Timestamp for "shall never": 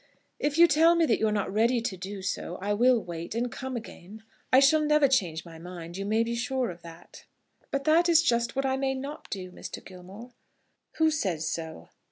4.59-5.07